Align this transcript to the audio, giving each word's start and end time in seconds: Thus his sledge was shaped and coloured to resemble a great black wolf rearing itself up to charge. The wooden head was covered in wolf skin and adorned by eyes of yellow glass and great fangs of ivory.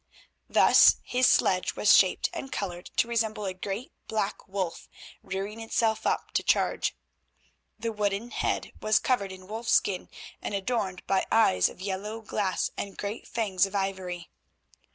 Thus 0.49 0.95
his 1.03 1.27
sledge 1.27 1.75
was 1.75 1.95
shaped 1.95 2.31
and 2.33 2.51
coloured 2.51 2.87
to 2.97 3.07
resemble 3.07 3.45
a 3.45 3.53
great 3.53 3.91
black 4.07 4.47
wolf 4.47 4.89
rearing 5.21 5.59
itself 5.59 6.07
up 6.07 6.31
to 6.31 6.41
charge. 6.41 6.95
The 7.77 7.91
wooden 7.91 8.31
head 8.31 8.71
was 8.81 8.97
covered 8.97 9.31
in 9.31 9.45
wolf 9.45 9.69
skin 9.69 10.09
and 10.41 10.55
adorned 10.55 11.05
by 11.05 11.27
eyes 11.31 11.69
of 11.69 11.81
yellow 11.81 12.21
glass 12.21 12.71
and 12.75 12.97
great 12.97 13.27
fangs 13.27 13.67
of 13.67 13.75
ivory. 13.75 14.31